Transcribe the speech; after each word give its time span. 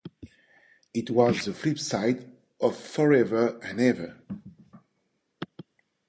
It 0.95 1.11
was 1.11 1.45
the 1.45 1.53
flip 1.53 1.77
side 1.77 2.27
of 2.59 2.75
Forever 2.75 3.59
and 3.61 3.79
Ever. 3.79 4.17